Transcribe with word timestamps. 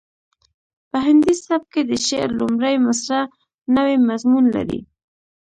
په 0.89 0.97
هندي 1.05 1.33
سبک 1.45 1.61
کې 1.73 1.81
د 1.89 1.91
شعر 2.05 2.29
لومړۍ 2.39 2.75
مسره 2.85 3.19
نوی 3.75 3.95
مضمون 4.09 4.45
لري 4.55 4.79